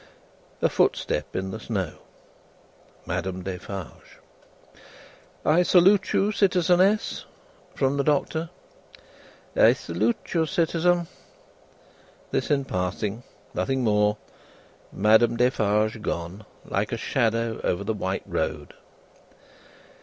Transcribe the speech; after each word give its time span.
A 0.63 0.67
footstep 0.67 1.35
in 1.35 1.51
the 1.51 1.59
snow. 1.59 1.99
Madame 3.05 3.43
Defarge. 3.43 4.17
"I 5.45 5.61
salute 5.61 6.11
you, 6.11 6.31
citizeness," 6.31 7.25
from 7.75 7.97
the 7.97 8.03
Doctor. 8.03 8.49
"I 9.55 9.73
salute 9.73 10.33
you, 10.33 10.47
citizen." 10.47 11.05
This 12.31 12.49
in 12.49 12.65
passing. 12.65 13.21
Nothing 13.53 13.83
more. 13.83 14.17
Madame 14.91 15.37
Defarge 15.37 16.01
gone, 16.01 16.45
like 16.65 16.91
a 16.91 16.97
shadow 16.97 17.61
over 17.63 17.83
the 17.83 17.93
white 17.93 18.23
road. 18.25 18.73